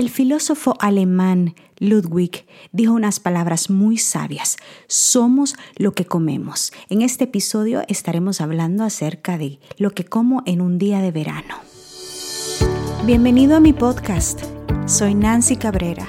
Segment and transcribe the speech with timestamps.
[0.00, 4.56] El filósofo alemán Ludwig dijo unas palabras muy sabias.
[4.86, 6.72] Somos lo que comemos.
[6.88, 11.56] En este episodio estaremos hablando acerca de lo que como en un día de verano.
[13.04, 14.40] Bienvenido a mi podcast.
[14.86, 16.08] Soy Nancy Cabrera,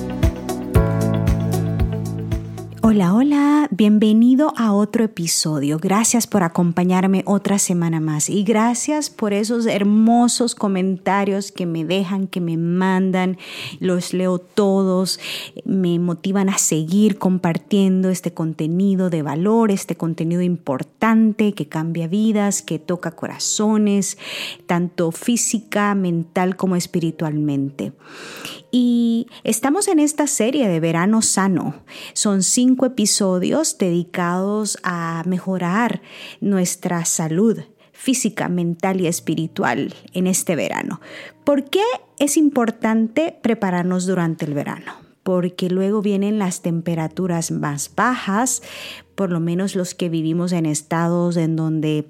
[2.83, 5.77] Hola, hola, bienvenido a otro episodio.
[5.77, 12.25] Gracias por acompañarme otra semana más y gracias por esos hermosos comentarios que me dejan,
[12.25, 13.37] que me mandan.
[13.79, 15.19] Los leo todos,
[15.63, 22.63] me motivan a seguir compartiendo este contenido de valor, este contenido importante que cambia vidas,
[22.63, 24.17] que toca corazones,
[24.65, 27.93] tanto física, mental como espiritualmente.
[28.71, 31.75] Y estamos en esta serie de verano sano.
[32.13, 36.01] Son cinco episodios dedicados a mejorar
[36.39, 37.59] nuestra salud
[37.91, 41.01] física, mental y espiritual en este verano.
[41.43, 41.83] ¿Por qué
[42.17, 44.93] es importante prepararnos durante el verano?
[45.21, 48.63] Porque luego vienen las temperaturas más bajas,
[49.13, 52.09] por lo menos los que vivimos en estados en donde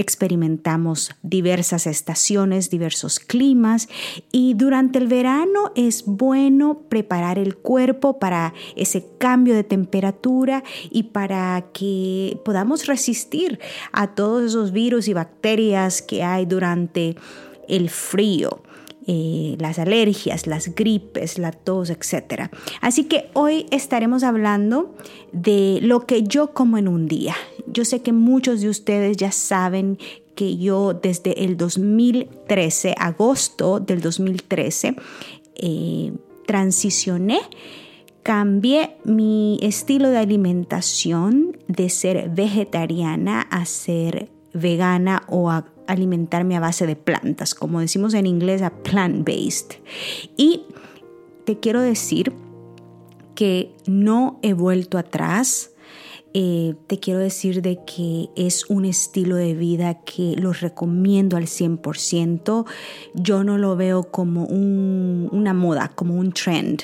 [0.00, 3.88] experimentamos diversas estaciones, diversos climas
[4.32, 11.04] y durante el verano es bueno preparar el cuerpo para ese cambio de temperatura y
[11.04, 13.58] para que podamos resistir
[13.92, 17.16] a todos esos virus y bacterias que hay durante
[17.68, 18.62] el frío.
[19.12, 22.48] Eh, las alergias, las gripes, la tos, etc.
[22.80, 24.94] Así que hoy estaremos hablando
[25.32, 27.34] de lo que yo como en un día.
[27.66, 29.98] Yo sé que muchos de ustedes ya saben
[30.36, 34.94] que yo desde el 2013, agosto del 2013,
[35.56, 36.12] eh,
[36.46, 37.40] transicioné
[38.22, 46.60] cambié mi estilo de alimentación de ser vegetariana a ser vegana o a alimentarme a
[46.60, 49.80] base de plantas, como decimos en inglés, a plant-based.
[50.36, 50.62] Y
[51.44, 52.32] te quiero decir
[53.34, 55.70] que no he vuelto atrás.
[56.32, 61.46] Eh, te quiero decir de que es un estilo de vida que lo recomiendo al
[61.46, 62.66] 100%.
[63.14, 66.82] Yo no lo veo como una moda, como un trend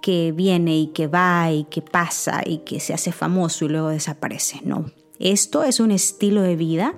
[0.00, 3.88] que viene y que va y que pasa y que se hace famoso y luego
[3.88, 4.60] desaparece.
[4.64, 4.86] No,
[5.18, 6.94] esto es un estilo de vida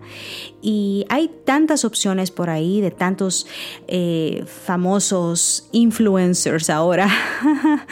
[0.60, 3.46] y hay tantas opciones por ahí de tantos
[3.86, 7.08] eh, famosos influencers ahora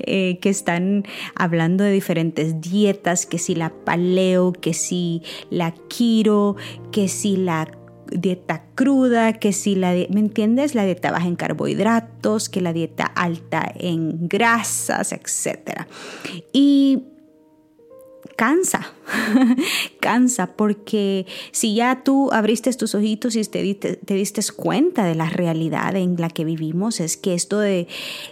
[0.00, 1.04] eh, que están
[1.34, 6.56] hablando de diferentes dietas, que si la paleo, que si la quiro,
[6.90, 7.68] que si la
[8.10, 10.74] dieta cruda, que si la, ¿me entiendes?
[10.74, 15.86] La dieta baja en carbohidratos, que la dieta alta en grasas, etc.
[16.52, 17.02] Y
[18.36, 18.92] cansa,
[20.00, 25.28] cansa, porque si ya tú abriste tus ojitos y te, te, diste cuenta de la
[25.28, 27.88] realidad en la que vivimos, es que esto de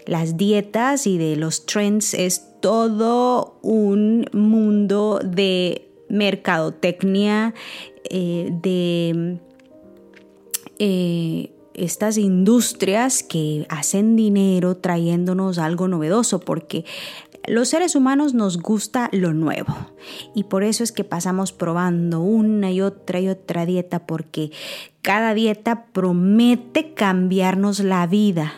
[0.07, 7.55] las dietas y de los trends es todo un mundo de mercadotecnia,
[8.11, 9.39] eh, de...
[10.79, 16.85] Eh, estas industrias que hacen dinero trayéndonos algo novedoso, porque
[17.47, 19.75] los seres humanos nos gusta lo nuevo
[20.35, 24.51] y por eso es que pasamos probando una y otra y otra dieta porque
[25.03, 28.53] cada dieta promete cambiarnos la vida.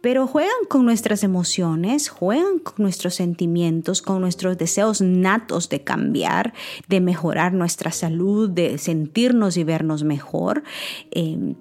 [0.00, 6.54] Pero juegan con nuestras emociones, juegan con nuestros sentimientos, con nuestros deseos natos de cambiar,
[6.88, 10.62] de mejorar nuestra salud, de sentirnos y vernos mejor.
[11.10, 11.54] Eh,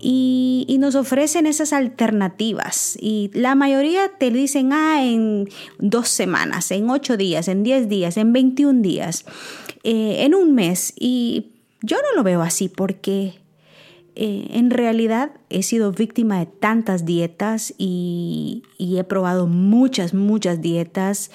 [0.00, 2.96] y, nos ofrecen esas alternativas.
[3.00, 5.48] Y la mayoría te dicen, ah, en
[5.78, 9.24] dos semanas, en ocho días, en diez días, en 21 días,
[9.82, 10.92] eh, en un mes.
[10.96, 11.46] Y
[11.82, 13.40] yo no lo veo así porque
[14.20, 21.30] eh, en realidad he sido víctima de tantas dietas y, he probado muchas, muchas dietas.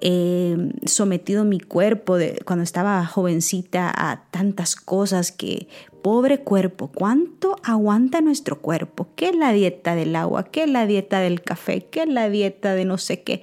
[0.00, 0.56] He
[0.86, 5.66] sometido mi cuerpo cuando estaba jovencita a tantas cosas que
[6.02, 9.08] pobre cuerpo, ¿cuánto aguanta nuestro cuerpo?
[9.16, 10.44] ¿Qué es la dieta del agua?
[10.44, 11.86] ¿Qué es la dieta del café?
[11.86, 13.42] ¿Qué es la dieta de no sé qué?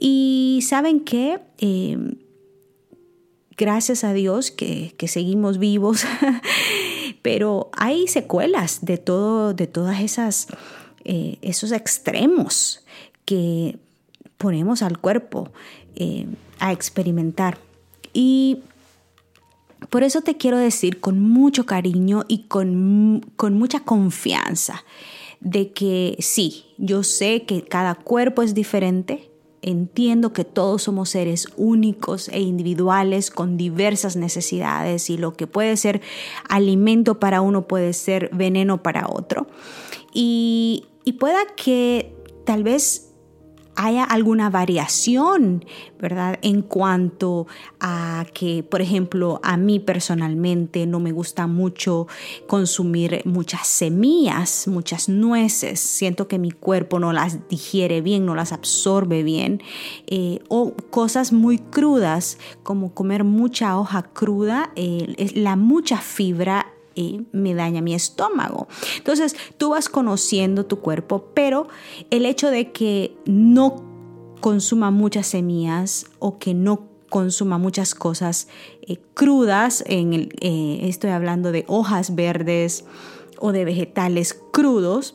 [0.00, 1.40] Y saben qué?
[1.58, 2.16] Em,
[3.56, 6.06] gracias a Dios que, seguimos vivos,
[7.22, 10.46] pero hay secuelas de, todo, de todas esas,
[11.04, 12.84] eh, esos extremos
[13.26, 13.78] que
[14.38, 15.52] ponemos al cuerpo
[15.96, 16.26] eh,
[16.58, 17.58] a experimentar.
[18.14, 18.60] Y
[19.88, 24.84] por eso te quiero decir con mucho cariño y con, con mucha confianza
[25.40, 29.30] de que sí, yo sé que cada cuerpo es diferente,
[29.62, 35.76] entiendo que todos somos seres únicos e individuales con diversas necesidades y lo que puede
[35.76, 36.02] ser
[36.48, 39.46] alimento para uno puede ser veneno para otro.
[40.12, 43.09] Y, y pueda que tal vez
[43.76, 45.64] haya alguna variación,
[45.98, 46.38] ¿verdad?
[46.42, 47.46] En cuanto
[47.80, 52.06] a que, por ejemplo, a mí personalmente no me gusta mucho
[52.46, 55.80] consumir muchas semillas, muchas nueces.
[55.80, 59.62] Siento que mi cuerpo no las digiere bien, no las absorbe bien.
[60.06, 66.66] Eh, o cosas muy crudas, como comer mucha hoja cruda, eh, la mucha fibra
[67.32, 68.68] me daña mi estómago.
[68.96, 71.68] Entonces tú vas conociendo tu cuerpo, pero
[72.10, 73.84] el hecho de que no
[74.40, 78.48] consuma muchas semillas o que no consuma muchas cosas
[78.82, 82.84] eh, crudas, en el, eh, estoy hablando de hojas verdes
[83.38, 85.14] o de vegetales crudos,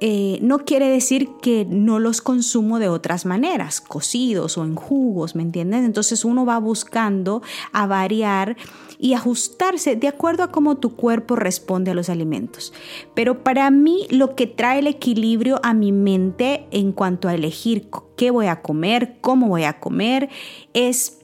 [0.00, 5.34] eh, no quiere decir que no los consumo de otras maneras, cocidos o en jugos,
[5.34, 5.84] ¿me entiendes?
[5.84, 7.42] Entonces uno va buscando
[7.72, 8.56] a variar
[8.98, 12.72] y ajustarse de acuerdo a cómo tu cuerpo responde a los alimentos.
[13.14, 17.88] Pero para mí lo que trae el equilibrio a mi mente en cuanto a elegir
[18.16, 20.28] qué voy a comer, cómo voy a comer,
[20.72, 21.18] es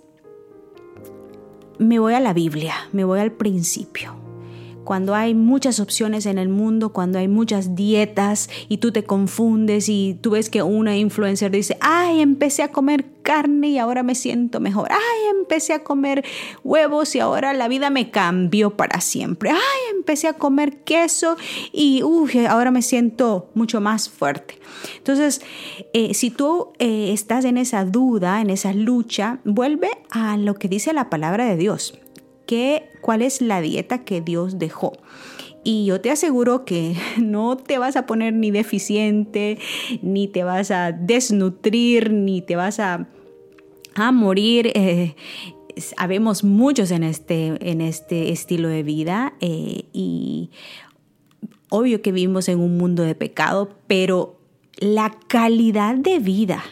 [1.78, 4.19] me voy a la Biblia, me voy al principio
[4.84, 9.88] cuando hay muchas opciones en el mundo, cuando hay muchas dietas y tú te confundes
[9.88, 14.14] y tú ves que una influencer dice, ay, empecé a comer carne y ahora me
[14.14, 16.24] siento mejor, ay, empecé a comer
[16.64, 21.36] huevos y ahora la vida me cambió para siempre, ay, empecé a comer queso
[21.72, 22.02] y
[22.48, 24.58] ahora me siento mucho más fuerte.
[24.96, 25.42] Entonces,
[25.92, 30.68] eh, si tú eh, estás en esa duda, en esa lucha, vuelve a lo que
[30.68, 31.98] dice la palabra de Dios
[33.00, 34.92] cuál es la dieta que Dios dejó.
[35.62, 39.58] Y yo te aseguro que no te vas a poner ni deficiente,
[40.02, 43.08] ni te vas a desnutrir, ni te vas a,
[43.94, 44.72] a morir.
[44.74, 45.14] Eh,
[46.42, 50.50] muchos en este, en este estilo de vida eh, y
[51.68, 54.40] obvio que vivimos en un mundo de pecado, pero
[54.78, 56.62] la calidad de vida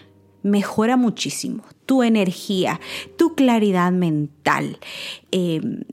[0.42, 2.80] mejora muchísimo tu energía,
[3.16, 4.78] tu claridad mental,
[5.30, 5.84] em,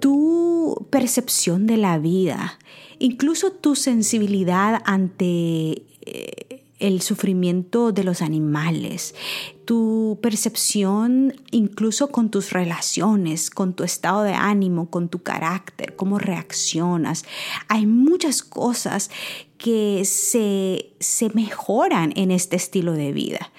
[0.00, 2.58] tu percepción de la vida,
[2.98, 6.43] incluso tu sensibilidad ante eh,
[6.78, 9.14] el sufrimiento de los animales,
[9.64, 16.18] tu percepción incluso con tus relaciones, con tu estado de ánimo, con tu carácter, cómo
[16.18, 17.24] reaccionas.
[17.68, 19.10] Hay muchas cosas
[19.56, 23.50] que se, mejoran en este estilo de vida.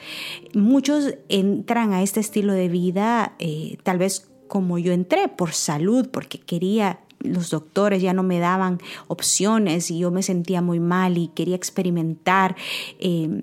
[0.53, 6.07] Muchos entran a este estilo de vida eh, tal vez como yo entré, por salud,
[6.12, 11.18] porque quería los doctores ya no me daban opciones y yo me sentía muy mal
[11.18, 12.56] y quería experimentar
[13.00, 13.42] eh,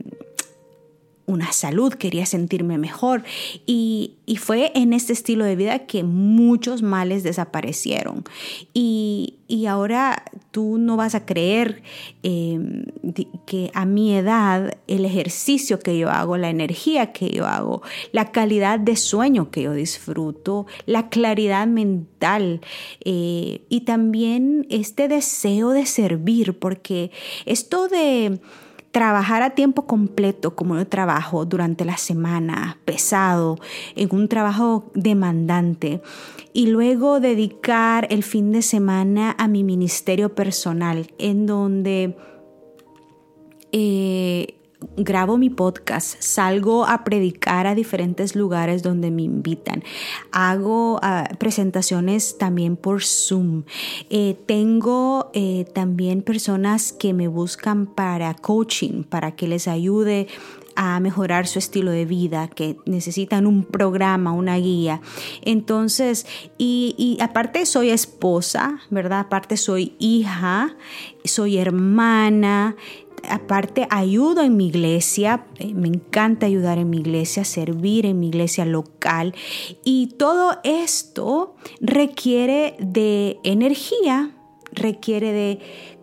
[1.32, 3.24] una salud, quería sentirme mejor.
[3.66, 8.24] Y, fue en este estilo de vida que muchos males desaparecieron.
[8.72, 9.38] Y,
[9.68, 11.82] ahora tú no vas a creer
[12.22, 12.86] em,
[13.46, 18.32] que a mi edad el ejercicio que yo hago, la energía que yo hago, la
[18.32, 22.62] calidad de sueño que yo disfruto, la claridad mental
[23.04, 27.10] eh, y también este deseo de servir, porque
[27.44, 28.40] esto de
[28.92, 33.58] trabajar a tiempo completo como yo trabajo durante la semana, pesado,
[33.96, 36.02] en un trabajo demandante,
[36.52, 42.16] y luego dedicar el fin de semana a mi ministerio personal, en donde...
[43.72, 44.58] Eh,
[44.96, 49.82] grabo mi podcast, salgo a predicar a diferentes lugares donde me invitan,
[50.30, 53.64] hago ah, presentaciones también por Zoom,
[54.10, 60.28] eh, tengo eh, también personas que me buscan para coaching, para que les ayude
[60.74, 65.00] a mejorar su estilo de vida, que necesitan un programa, una guía.
[65.42, 66.26] Entonces,
[66.58, 69.20] y, y, aparte soy esposa, ¿verdad?
[69.20, 70.76] Aparte soy hija,
[71.24, 72.76] soy hermana,
[73.28, 78.28] aparte ayudo en mi iglesia, eh, me encanta ayudar en mi iglesia, servir en mi
[78.28, 79.34] iglesia local.
[79.84, 84.32] Y todo esto requiere de energía,
[84.72, 85.58] requiere de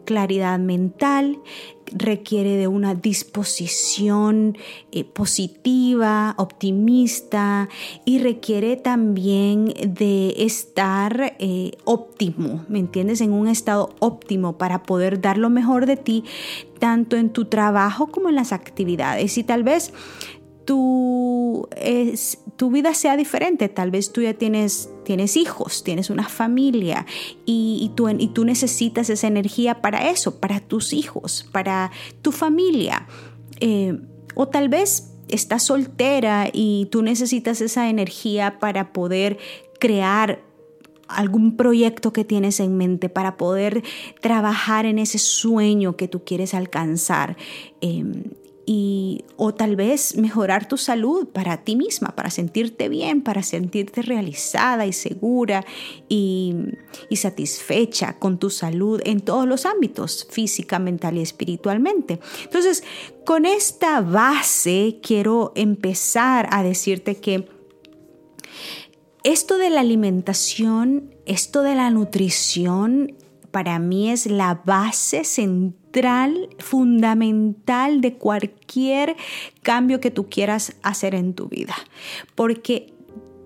[0.10, 1.38] claridad mental,
[1.92, 4.58] requiere de una disposición
[4.92, 7.70] eh, positiva, optimista
[8.06, 13.22] y requiere también de estar eh, óptimo, ¿me entiendes?
[13.22, 16.24] En un estado óptimo para poder dar lo mejor de ti,
[16.80, 19.38] tanto en tu trabajo como en las actividades.
[19.38, 19.94] Y tal vez
[20.70, 23.70] tu, es, tu vida sea diferente.
[23.70, 27.08] Tal vez tú ya tienes, tienes hijos, tienes una familia
[27.44, 31.90] y, tú, y tú necesitas esa energía para eso, para tus hijos, para
[32.22, 33.08] tu familia.
[33.62, 34.00] Eh,
[34.36, 39.40] o tal vez estás soltera y tú necesitas esa energía para poder
[39.80, 40.44] crear
[41.08, 43.82] algún proyecto que tienes en mente para poder
[44.22, 47.38] trabajar en ese sueño que tú quieres alcanzar.
[47.82, 48.26] Em,
[49.36, 54.86] o tal vez mejorar tu salud para ti misma, para sentirte bien, para sentirte realizada
[54.86, 55.66] y segura
[56.08, 56.56] y,
[57.10, 62.20] y satisfecha con tu salud en todos los ámbitos, física, mental y espiritualmente.
[62.44, 62.84] Entonces,
[63.26, 67.48] con esta base quiero empezar a decirte que
[69.24, 73.16] esto de la alimentación, esto de la nutrición,
[73.52, 79.16] para mí es la base central fundamental de cualquier
[79.62, 81.76] cambio que tú quieras hacer en tu vida.
[82.36, 82.94] Porque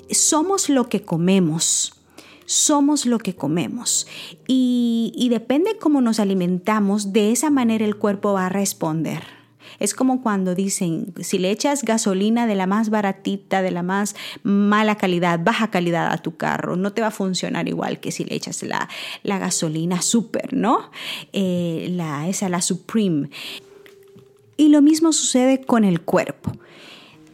[0.10, 1.94] somos lo que comemos.
[2.46, 4.06] Somos lo que comemos.
[4.48, 9.43] Y, depende cómo nos alimentamos, de esa manera el cuerpo va a responder.
[9.80, 14.16] Es como cuando dicen, si le echas gasolina de la más baratita, de la más
[14.44, 18.24] mala calidad, baja calidad a tu carro, no te va a funcionar igual que si
[18.24, 18.88] le echas la,
[19.24, 20.92] gasolina super, ¿no?
[21.32, 23.30] Eh, la, esa, la Supreme.
[24.58, 26.52] Y lo mismo sucede con el cuerpo.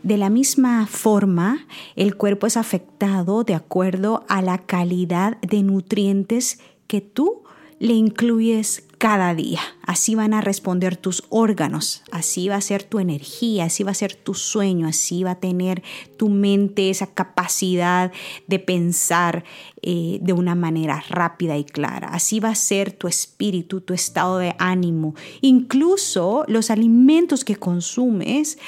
[0.03, 6.59] De la misma forma, el cuerpo es afectado de acuerdo a la calidad de nutrientes
[6.87, 7.43] que tú
[7.79, 9.61] le incluyes cada día.
[9.81, 13.95] Así van a responder tus órganos, así va a ser tu energía, así va a
[13.95, 15.81] ser tu sueño, así va a tener
[16.17, 18.11] tu mente esa capacidad
[18.45, 19.45] de pensar
[19.81, 22.09] eh, de una manera rápida y clara.
[22.09, 25.15] Así va a ser tu espíritu, tu estado de ánimo.
[25.41, 28.59] Incluso los alimentos que consumes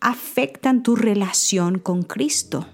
[0.00, 2.66] afectan tu relación con Cristo.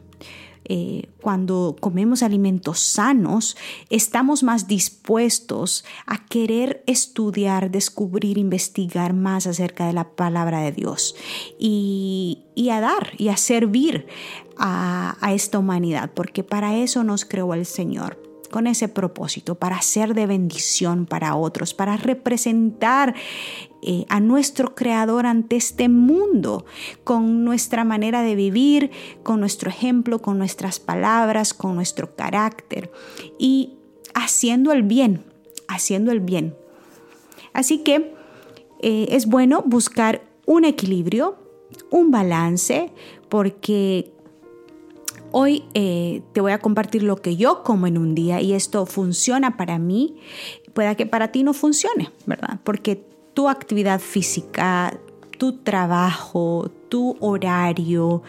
[0.75, 3.59] Eh, cuando comemos alimentos sanos,
[3.91, 11.14] estamos más dispuestos a querer estudiar, descubrir, investigar más acerca de la palabra de Dios
[11.59, 12.38] y,
[12.73, 14.07] a dar y a servir
[14.57, 19.83] a, a esta humanidad, porque para eso nos creó el Señor con ese propósito, para
[19.83, 23.14] ser de bendición para otros, para representar
[23.84, 26.64] eh, a nuestro Creador ante este mundo,
[27.02, 28.92] con nuestra manera de vivir,
[29.24, 32.92] con nuestro ejemplo, con nuestras palabras, con nuestro carácter
[33.40, 33.74] y
[34.14, 35.24] haciendo el bien,
[35.66, 36.54] haciendo el bien.
[37.52, 38.14] Así que
[38.82, 41.36] eh, es bueno buscar un equilibrio,
[41.90, 42.92] un balance,
[43.28, 44.12] porque
[45.32, 48.86] hoy eh, te voy a compartir lo que yo como en un día y esto
[48.86, 50.18] funciona para mí,
[50.72, 52.60] pueda que para ti no funcione, ¿verdad?
[52.62, 54.98] Porque tu actividad física,
[55.38, 58.22] tu trabajo, tu horario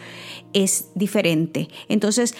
[0.52, 1.68] es diferente.
[1.88, 2.34] Entonces,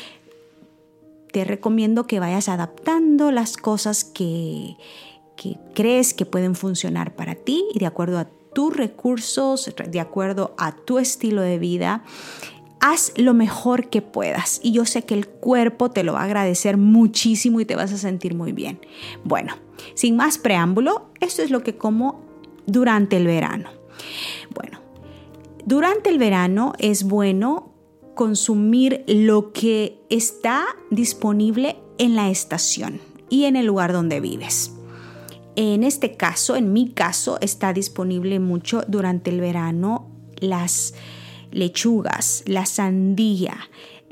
[1.35, 4.77] te recomiendo que vayas adaptando las cosas que,
[5.75, 10.73] crees que pueden funcionar para ti y de acuerdo a tus recursos, de acuerdo a
[10.73, 12.05] tu estilo de vida.
[12.81, 16.25] Haz lo mejor que puedas y yo sé que el cuerpo te lo va a
[16.25, 18.81] agradecer muchísimo y te vas a sentir muy bien.
[19.25, 19.55] Bueno,
[19.95, 22.25] sin más preámbulo, esto es lo que como
[22.67, 23.71] durante el verano.
[24.55, 24.81] Bueno,
[25.65, 27.73] durante el verano es bueno
[28.15, 34.73] consumir lo que está disponible en la estación y en el lugar donde vives.
[35.57, 40.95] En este caso, en mi caso, está disponible mucho durante el verano las
[41.53, 43.57] lechugas, la sandía,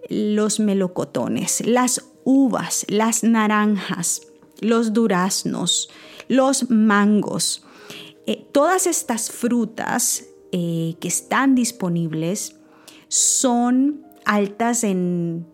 [0.09, 4.23] los melocotones, las uvas, las naranjas,
[4.61, 5.90] los duraznos,
[6.28, 7.64] los mangos,
[8.26, 12.57] eh, todas estas frutas eh, que están disponibles
[13.09, 15.47] son altas en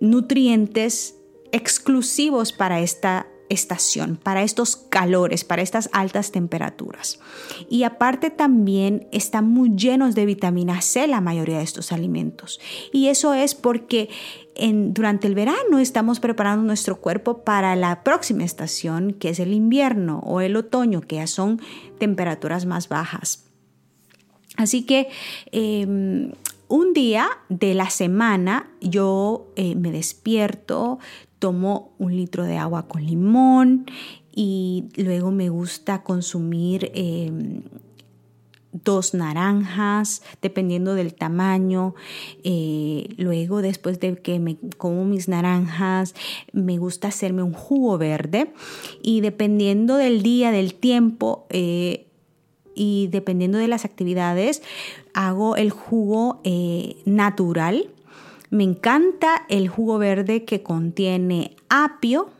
[0.00, 1.16] nutrientes
[1.52, 7.20] exclusivos para esta estación, para estos calores, para estas altas temperaturas.
[7.68, 12.60] Y aparte también están muy llenos de vitamina C la mayoría de estos alimentos.
[12.92, 14.08] Y eso es porque
[14.72, 20.20] durante el verano estamos preparando nuestro cuerpo para la próxima estación, que es el invierno
[20.20, 21.60] o el otoño, que ya son
[21.98, 23.44] temperaturas más bajas.
[24.56, 25.08] Así que
[25.52, 26.32] em,
[26.68, 30.98] un día de la semana yo eh, me despierto,
[31.40, 33.86] tomo un litro de agua con limón
[34.32, 37.62] y luego me gusta consumir em,
[38.72, 41.94] dos naranjas, dependiendo del tamaño.
[42.44, 46.14] Eh, luego, después de que me como mis naranjas,
[46.52, 48.52] me gusta hacerme un jugo verde.
[49.02, 52.06] Y dependiendo del día, del tiempo eh,
[52.74, 54.62] y dependiendo de las actividades,
[55.14, 57.90] hago el jugo eh, natural.
[58.50, 62.30] Me encanta el jugo verde que contiene apio,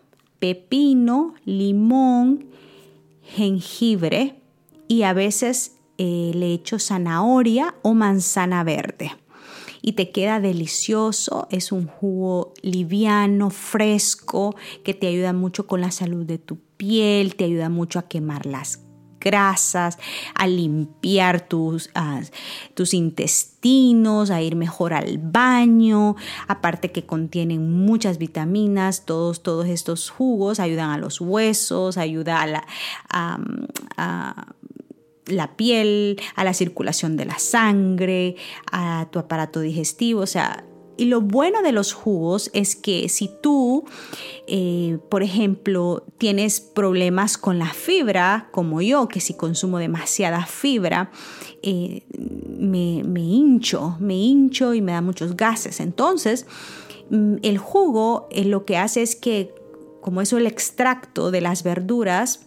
[0.40, 2.46] pepino, limón,
[3.22, 4.42] jengibre
[4.88, 9.12] y a veces eh, le echo zanahoria o manzana verde.
[9.82, 15.92] Y te queda delicioso, es un jugo liviano, fresco, que te ayuda mucho con la
[15.92, 18.80] salud de tu piel, te ayuda mucho a quemar las
[19.20, 19.98] grasas,
[20.34, 22.20] a limpiar tus, ah,
[22.74, 26.16] tus intestinos, a ir mejor al baño,
[26.48, 32.46] aparte que contienen muchas vitaminas, todos, todos estos jugos ayudan a los huesos, ayuda a
[32.46, 32.66] la...
[33.08, 34.46] a
[35.26, 38.34] la piel, a la circulación de la sangre,
[38.72, 40.64] a tu aparato digestivo, o sea,
[41.00, 43.86] y lo bueno de los jugos es que si tú,
[44.46, 51.10] eh, por ejemplo, tienes problemas con la fibra, como yo, que si consumo demasiada fibra,
[51.62, 55.80] eh, me, hincho, me hincho y me da muchos gases.
[55.80, 56.44] Entonces,
[57.08, 59.54] mm, el jugo eh, lo que hace es que,
[60.02, 62.40] como eso el extracto de las verduras,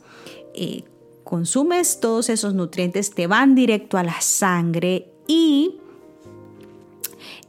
[1.23, 5.79] consumes todos esos nutrientes, te van directo a la sangre y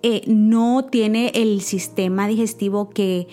[0.07, 3.27] eh, no tiene el sistema digestivo que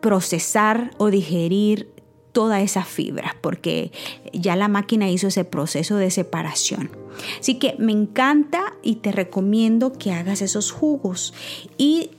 [0.00, 1.88] procesar o digerir
[2.30, 3.90] toda esa fibra porque
[4.32, 6.92] ya la máquina hizo ese proceso de separación.
[7.40, 11.34] Así que me encanta y te recomiendo que hagas esos jugos
[11.76, 12.12] y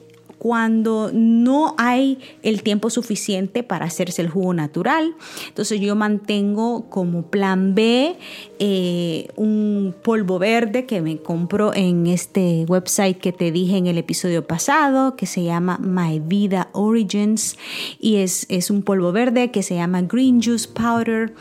[0.44, 5.16] cuando no hay el tiempo suficiente para hacerse el jugo natural.
[5.48, 8.18] Entonces yo mantengo como plan B
[8.60, 13.98] eh, un polvo verde que me compro en este website que te dije en el
[13.98, 17.56] episodio pasado, que se llama My Vida Origins
[17.98, 21.34] y es, es un polvo verde que se llama Green Juice Powder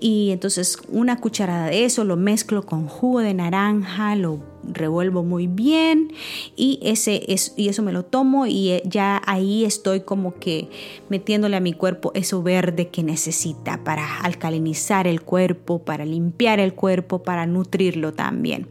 [0.00, 5.46] y entonces una cucharada de eso lo mezclo con jugo de naranja, lo revuelvo muy
[5.46, 6.12] bien
[6.56, 10.68] y, ese, es, y eso me lo tomo y eh, ya ahí estoy como que
[11.08, 16.74] metiéndole a mi cuerpo eso verde que necesita para alcalinizar el cuerpo, para limpiar el
[16.74, 18.66] cuerpo, para nutrirlo también.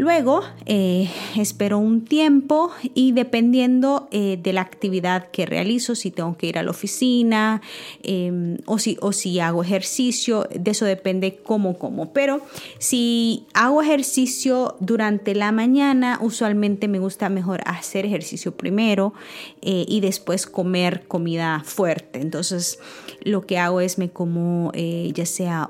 [0.00, 6.38] Luego eh, espero un tiempo y dependiendo eh, de la actividad que realizo, si tengo
[6.38, 7.60] que ir a la oficina
[8.02, 12.14] em, o, si, o si hago ejercicio, de eso depende cómo como.
[12.14, 12.40] Pero
[12.78, 19.12] si hago ejercicio durante la mañana, usualmente me gusta mejor hacer ejercicio primero
[19.60, 22.22] eh, y después comer comida fuerte.
[22.22, 22.78] Entonces
[23.22, 25.68] lo que hago es me como ya sea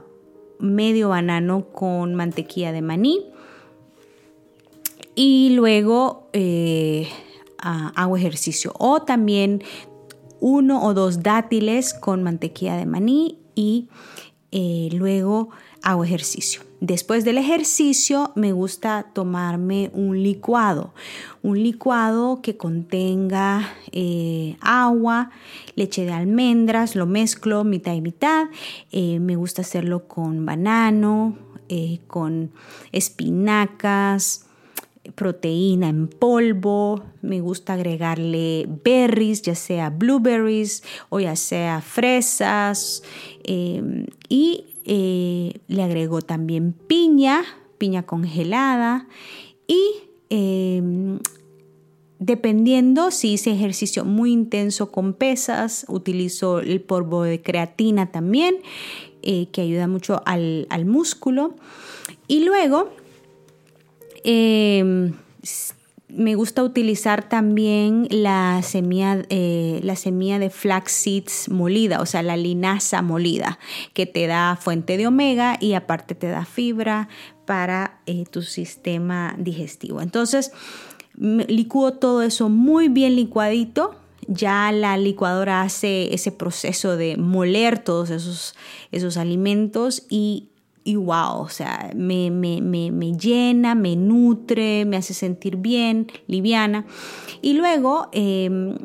[0.60, 3.29] medio banano con mantequilla de maní
[5.22, 7.06] y luego eh,
[7.58, 8.72] hago ejercicio.
[8.78, 9.62] O también
[10.40, 13.90] uno o dos dátiles con mantequilla de maní y
[14.50, 15.50] eh, luego
[15.82, 16.62] hago ejercicio.
[16.80, 20.94] Después del ejercicio me gusta tomarme un licuado,
[21.42, 25.32] un licuado que contenga eh, agua,
[25.74, 28.46] leche de almendras, lo mezclo mitad y mitad.
[28.90, 31.36] me gusta hacerlo con banano,
[32.06, 32.52] con
[32.90, 34.46] espinacas,
[35.14, 43.02] proteína en polvo, me gusta agregarle berries, ya sea blueberries o ya sea fresas,
[43.44, 47.42] em, y eh, le agrego también piña,
[47.78, 49.06] piña congelada
[49.66, 49.80] y
[50.30, 51.18] em,
[52.18, 58.56] dependiendo si hice ejercicio muy intenso con pesas, utilizo el polvo de creatina también,
[59.22, 61.54] eh, que ayuda mucho al, al músculo.
[62.28, 62.90] Y luego
[64.24, 65.14] Em,
[66.08, 72.22] me gusta utilizar también la semilla, eh, la semilla de flax seeds molida, o sea,
[72.22, 73.58] la linaza molida,
[73.94, 77.08] que te da fuente de omega y aparte te da fibra
[77.46, 80.00] para eh, tu sistema digestivo.
[80.00, 80.52] Entonces,
[81.16, 83.96] licúo todo eso muy bien licuadito.
[84.26, 88.54] Ya la licuadora hace ese proceso de moler todos esos,
[88.92, 90.49] esos alimentos y
[90.82, 92.30] y wow, o sea, me,
[93.18, 96.86] llena, me nutre, me hace sentir bien, liviana.
[97.42, 98.76] Y luego, em,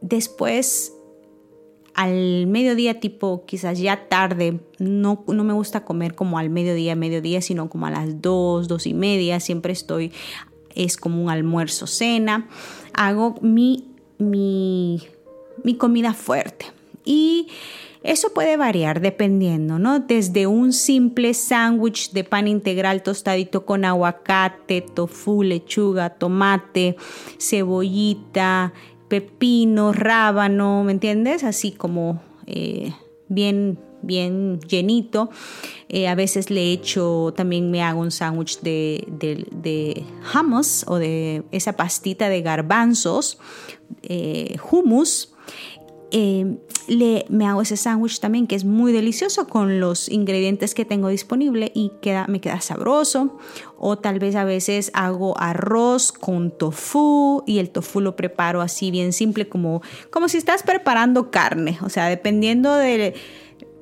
[0.00, 0.92] después,
[1.94, 7.42] al mediodía, tipo quizás ya tarde, no, no, me gusta comer como al mediodía, mediodía,
[7.42, 10.12] sino como a las dos, dos y media, siempre estoy,
[10.74, 12.48] es como un almuerzo, cena,
[12.94, 13.88] hago mi,
[14.18, 15.02] mi,
[15.64, 16.66] mi comida fuerte
[17.04, 17.48] Y
[18.02, 20.00] eso puede variar dependiendo, ¿no?
[20.00, 26.96] Desde un simple sándwich de pan integral tostadito con aguacate, tofu, lechuga, tomate,
[27.38, 28.72] cebollita,
[29.08, 31.44] pepino, rábano, ¿me entiendes?
[31.44, 32.92] Así como eh,
[33.28, 35.30] bien bien llenito.
[35.88, 41.42] Eh, a veces le echo, también me hago un sándwich de, de, hummus o de
[41.50, 43.38] esa pastita de garbanzos,
[44.02, 45.29] eh, hummus.
[46.12, 46.56] Eh,
[46.88, 51.08] le, me hago ese sándwich también que es muy delicioso con los ingredientes que tengo
[51.08, 53.38] disponible y queda, me queda sabroso.
[53.78, 58.90] O tal vez a veces hago arroz con tofu y el tofu lo preparo así
[58.90, 61.78] bien simple como, como si estás preparando carne.
[61.82, 63.14] O sea, dependiendo de,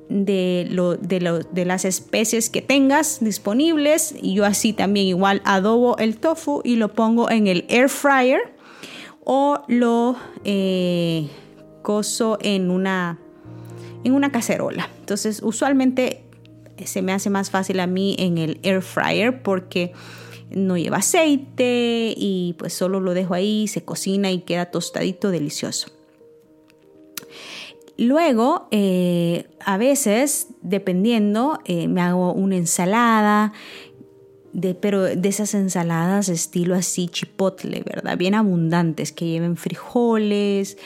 [0.09, 4.15] de, lo, de, lo, de, las especies que tengas disponibles.
[4.21, 8.53] Yo así también igual adobo el tofu y lo pongo en el air fryer
[9.23, 10.15] o lo...
[10.43, 11.29] Eh,
[12.41, 13.19] en una,
[14.03, 14.89] en una cacerola.
[14.99, 16.23] Entonces, usualmente
[16.85, 19.93] se me hace más fácil a mí en el air fryer porque
[20.49, 25.89] no lleva aceite y pues solo lo dejo ahí, se cocina y queda tostadito delicioso.
[27.97, 33.51] Luego, eh, a veces, dependiendo, eh, me hago una ensalada,
[34.53, 38.17] de, pero de esas ensaladas estilo así chipotle, ¿verdad?
[38.17, 40.77] Bien abundantes, que lleven frijoles,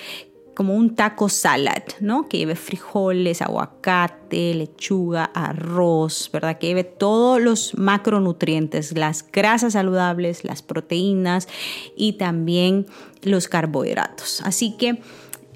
[0.54, 2.28] como un taco salad, ¿no?
[2.28, 6.58] Que lleve frijoles, aguacate, lechuga, arroz, ¿verdad?
[6.60, 11.48] Que lleve todos los macronutrientes, las grasas saludables, las proteínas
[11.96, 12.86] y también
[13.22, 14.42] los carbohidratos.
[14.42, 15.02] Así que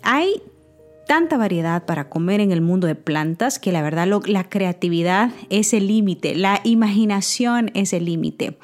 [0.02, 0.42] hay
[1.08, 5.74] tanta variedad para comer en el mundo de plantas que la verdad la creatividad es
[5.74, 8.58] el límite, la imaginación es el límite.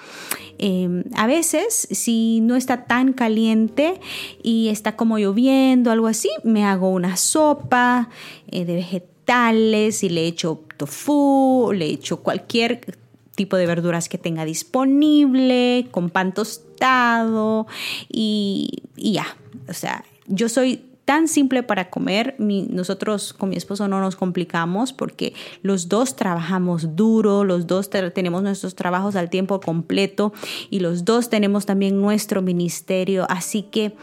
[0.59, 3.99] Em, a veces, si no está tan caliente
[4.43, 8.09] y está como lloviendo, algo así, me hago una sopa
[8.51, 12.97] eh, de vegetales y le echo tofu, le echo cualquier
[13.35, 17.67] tipo de verduras que tenga disponible, con pan tostado
[18.09, 19.35] y, y ya.
[19.67, 22.35] O sea, yo soy tan simple para comer.
[22.39, 28.43] nosotros con mi esposo no nos complicamos porque los dos trabajamos duro, los dos tenemos
[28.43, 30.33] nuestros trabajos al tiempo completo
[30.69, 33.25] y los dos tenemos también nuestro ministerio.
[33.29, 33.95] Así que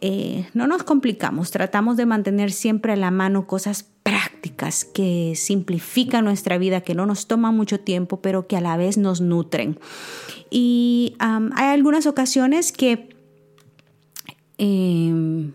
[0.00, 6.24] eh, no nos complicamos, tratamos de mantener siempre a la mano cosas prácticas que simplifican
[6.24, 9.78] nuestra vida, que no nos toman mucho tiempo, pero que a la vez nos nutren.
[10.50, 13.10] Y hay algunas ocasiones que...
[14.58, 15.52] Em,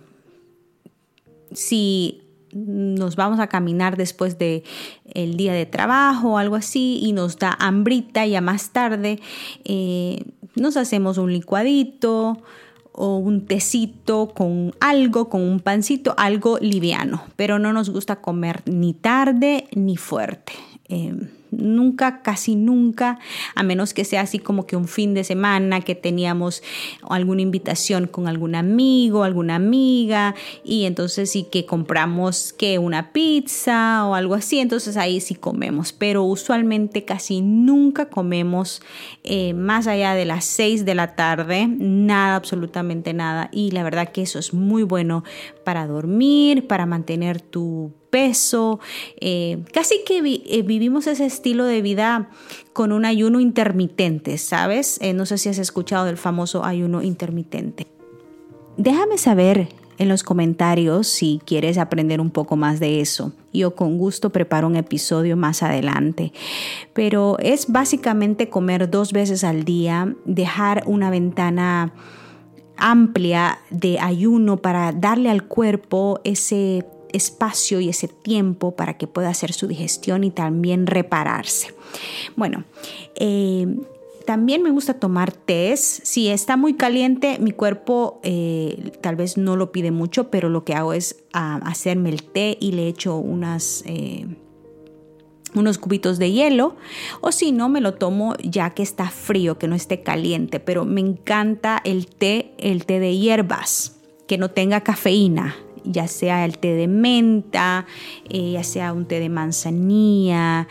[1.52, 2.22] si
[2.54, 4.64] nos vamos a caminar después de
[5.14, 9.20] el día de trabajo o algo así y nos da hambrita ya más tarde
[9.66, 10.24] eh,
[10.56, 12.42] nos hacemos un licuadito
[12.94, 18.64] o un tecito con algo, con un pancito, algo liviano, pero no nos gusta comer
[18.66, 20.54] ni tarde ni fuerte.
[20.90, 21.14] Eh,
[21.52, 23.20] nunca, casi nunca,
[23.56, 26.64] a menos que sea así como que un fin de semana que teníamos
[27.10, 34.06] alguna invitación con algún amigo, alguna amiga, y entonces sí que compramos que una pizza
[34.06, 38.82] o algo así, entonces ahí sí comemos, pero usualmente casi nunca comemos
[39.24, 44.12] eh, más allá de las 6 de la tarde, nada, absolutamente nada, y la verdad
[44.12, 45.24] que eso es muy bueno
[45.64, 48.80] para dormir, para mantener tu peso.
[49.20, 52.30] Eh, casi que eh, vivimos ese estilo de vida
[52.74, 54.98] con un ayuno intermitente, ¿sabes?
[55.02, 57.88] Eh, no sé si has escuchado del famoso ayuno intermitente.
[58.78, 63.34] Déjame saber en los comentarios si quieres aprender un poco más de eso.
[63.54, 66.32] Yo con gusto preparo un episodio más adelante.
[66.94, 71.94] Pero es básicamente comer dos veces al día, dejar una ventana
[72.78, 76.86] amplia de ayuno para darle al cuerpo ese
[77.18, 81.74] espacio y ese tiempo para que pueda hacer su digestión y también repararse.
[82.36, 82.64] Bueno,
[83.16, 83.68] eh,
[84.26, 85.76] también me gusta tomar té.
[85.78, 90.66] Si está muy caliente, mi cuerpo eh, tal vez no lo pide mucho, pero lo
[90.66, 93.24] que hago es ah, hacerme el té y le echo.
[93.86, 94.28] Eh,
[95.56, 96.76] unos cubitos de hielo
[97.22, 100.86] o si no me lo tomo ya que está frío, que no esté caliente, pero
[100.86, 105.56] me encanta el té, el té de hierbas, que no tenga cafeína,
[105.92, 107.86] ya sea el té de menta,
[108.30, 110.68] eh, ya sea un té de manzanilla,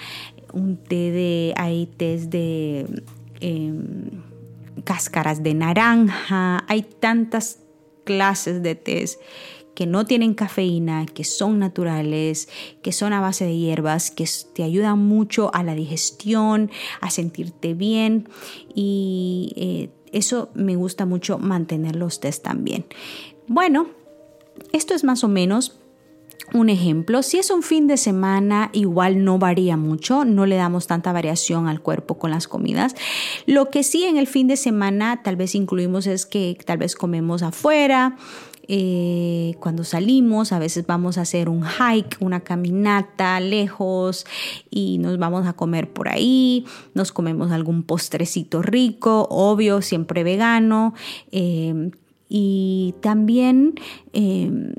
[0.52, 2.86] un té de, hay de
[3.40, 4.22] em,
[4.84, 7.60] cáscaras de naranja, hay tantas
[8.04, 9.18] clases de tés
[9.74, 12.48] que no tienen cafeína, que son naturales,
[12.82, 14.24] que son a base de hierbas, que
[14.54, 16.70] te ayudan mucho a la digestión,
[17.02, 18.26] a sentirte bien
[18.74, 22.86] y eh, eso me gusta mucho mantener los tés también.
[23.48, 23.88] Bueno,
[24.72, 25.78] esto es más o menos
[26.52, 30.86] un ejemplo, si es un fin de semana, igual no varía mucho, no le damos
[30.86, 32.94] tanta variación al cuerpo con las comidas.
[33.46, 36.94] Lo que sí en el fin de semana tal vez incluimos es que tal vez
[36.94, 38.16] comemos afuera,
[38.68, 44.26] eh, cuando salimos, a veces vamos a hacer un hike, una caminata lejos
[44.70, 46.64] y nos vamos a comer por ahí,
[46.94, 50.94] nos comemos algún postrecito rico, obvio, siempre vegano.
[51.30, 51.90] Eh,
[52.28, 53.74] y también
[54.12, 54.74] eh,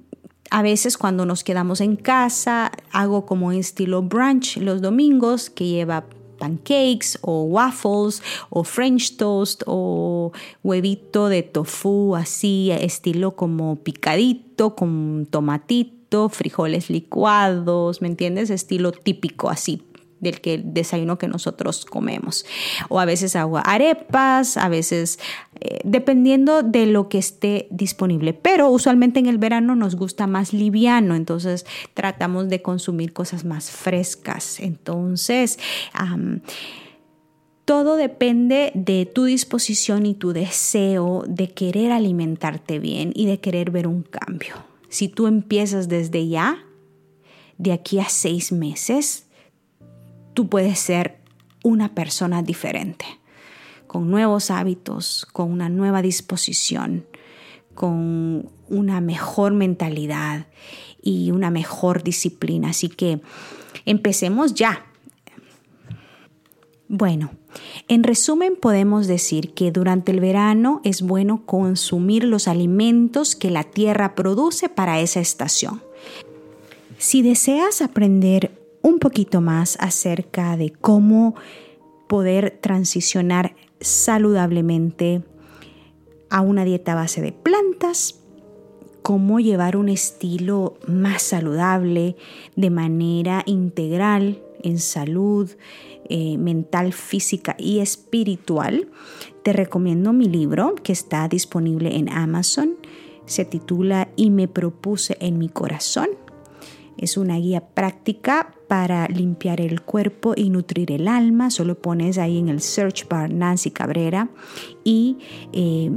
[0.49, 6.05] a veces cuando nos quedamos en casa, hago como estilo brunch los domingos que lleva
[6.39, 10.31] pancakes o waffles o french toast o
[10.63, 18.49] huevito de tofu así estilo como picadito con tomatito, frijoles licuados, ¿me entiendes?
[18.49, 19.81] Estilo típico así
[20.19, 22.45] del que desayuno que nosotros comemos.
[22.89, 25.19] O a veces hago arepas, a veces
[25.59, 28.33] eh, dependiendo de lo que esté disponible.
[28.33, 33.71] Pero usualmente en el verano nos gusta más liviano, entonces tratamos de consumir cosas más
[33.71, 34.59] frescas.
[34.59, 35.59] Entonces,
[37.65, 43.71] todo depende de tu disposición y tu deseo de querer alimentarte bien y de querer
[43.71, 44.55] ver un cambio.
[44.89, 46.63] Si tú empiezas desde ya,
[47.57, 49.26] de aquí a seis meses,
[50.37, 51.17] tú puedes ser
[51.63, 53.07] una persona diferente,
[53.87, 57.07] con nuevos hábitos, con una nueva disposición,
[57.73, 60.45] con una mejor mentalidad
[61.01, 62.69] y una mejor disciplina.
[62.69, 63.19] Así que
[63.85, 64.85] empecemos ya.
[66.87, 67.31] Bueno,
[67.87, 73.63] en resumen podemos decir que durante el verano es bueno consumir los alimentos que la
[73.63, 75.81] tierra produce para esa estación.
[76.99, 81.35] Si deseas aprender un poquito más acerca de cómo
[82.07, 85.23] poder transicionar saludablemente
[86.29, 88.21] a una dieta base de plantas,
[89.01, 92.15] cómo llevar un estilo más saludable
[92.55, 95.51] de manera integral en salud
[96.07, 98.87] eh, mental, física y espiritual,
[99.43, 102.75] te recomiendo mi libro que está disponible en Amazon.
[103.25, 106.07] Se titula Y me propuse en mi corazón
[106.97, 111.49] es una guía práctica para limpiar el cuerpo y nutrir el alma.
[111.49, 114.29] Solo pones ahí en el search bar Nancy Cabrera
[114.83, 115.17] y
[115.53, 115.91] eh,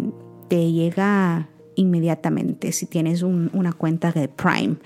[0.48, 4.76] te llega inmediatamente si tienes una cuenta de Prime.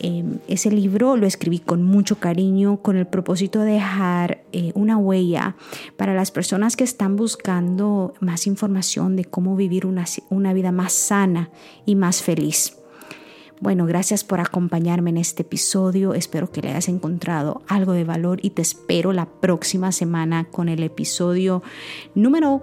[0.00, 4.96] Eh, ese libro lo escribí con mucho cariño con el propósito de dejar eh, una
[4.96, 5.56] huella
[5.96, 10.92] para las personas que están buscando más información de cómo vivir una, una vida más
[10.92, 11.50] sana
[11.84, 12.77] y más feliz.
[13.60, 16.14] Bueno, gracias por acompañarme en este episodio.
[16.14, 20.68] Espero que le hayas encontrado algo de valor y te espero la próxima semana con
[20.68, 21.62] el episodio
[22.14, 22.62] número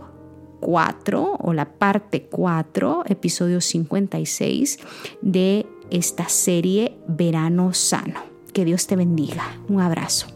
[0.62, 4.80] 4 o la parte 4, episodio 56
[5.22, 8.22] de esta serie Verano Sano.
[8.54, 9.60] Que Dios te bendiga.
[9.68, 10.28] Un abrazo.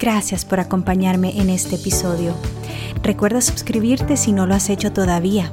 [0.00, 2.34] Gracias por acompañarme en este episodio.
[3.02, 5.52] Recuerda suscribirte si no lo has hecho todavía